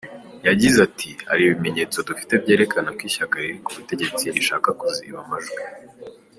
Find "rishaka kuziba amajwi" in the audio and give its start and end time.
4.35-5.61